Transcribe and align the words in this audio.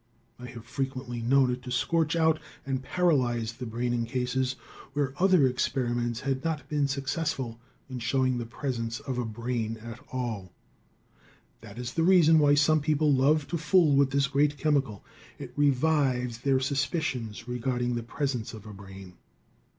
I 0.39 0.47
have 0.47 0.65
frequently 0.65 1.21
known 1.21 1.51
it 1.51 1.61
to 1.61 1.69
scorch 1.71 2.15
out 2.15 2.39
and 2.65 2.81
paralyze 2.81 3.53
the 3.53 3.67
brain 3.67 3.93
in 3.93 4.07
cases 4.07 4.53
where 4.93 5.13
other 5.21 5.45
experiments 5.45 6.21
had 6.21 6.43
not 6.43 6.67
been 6.67 6.87
successful 6.87 7.59
in 7.87 7.99
showing 7.99 8.39
the 8.39 8.47
presence 8.47 8.99
of 8.99 9.19
a 9.19 9.25
brain 9.25 9.77
at 9.77 9.99
all. 10.11 10.53
[Illustration: 11.61 11.61
THINKING 11.61 11.61
ABOUT 11.61 11.61
THE 11.61 11.61
POEM.] 11.69 11.75
That 11.75 11.79
is 11.79 11.93
the 11.93 12.01
reason 12.03 12.39
why 12.39 12.55
some 12.55 12.81
people 12.81 13.13
love 13.13 13.47
to 13.49 13.57
fool 13.59 13.95
with 13.95 14.09
this 14.09 14.25
great 14.25 14.57
chemical. 14.57 15.03
It 15.37 15.53
revives 15.55 16.39
their 16.39 16.59
suspicions 16.59 17.47
regarding 17.47 17.93
the 17.93 18.01
presence 18.01 18.55
of 18.55 18.65
a 18.65 18.73
brain. 18.73 19.17